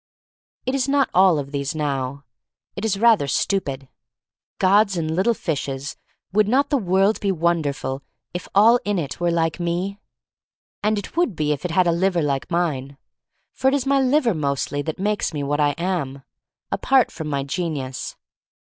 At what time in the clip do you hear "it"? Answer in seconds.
0.65-0.73, 2.75-2.83, 8.97-9.19, 10.97-11.15, 11.65-11.69, 13.67-13.75